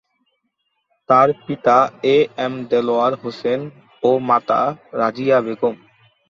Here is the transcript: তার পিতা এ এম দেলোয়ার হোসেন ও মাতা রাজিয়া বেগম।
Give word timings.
তার 1.09 1.29
পিতা 1.45 1.77
এ 2.05 2.17
এম 2.37 2.53
দেলোয়ার 2.69 3.13
হোসেন 3.21 3.59
ও 4.03 4.11
মাতা 4.29 4.61
রাজিয়া 4.99 5.37
বেগম। 5.45 5.75